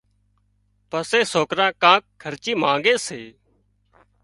[0.89, 3.21] پسي سوڪران ڪانڪ خرچي مانڳي سي